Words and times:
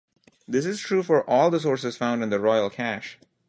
This 0.47 0.65
is 0.65 0.79
true 0.79 1.03
for 1.03 1.29
all 1.29 1.51
the 1.51 1.59
sources 1.59 1.95
found 1.95 2.23
in 2.23 2.31
the 2.31 2.39
Royal 2.39 2.71
Cache. 2.71 3.19